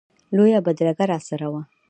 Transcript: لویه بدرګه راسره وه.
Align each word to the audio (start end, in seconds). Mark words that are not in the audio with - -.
لویه 0.35 0.59
بدرګه 0.65 1.05
راسره 1.11 1.47
وه. 1.51 1.61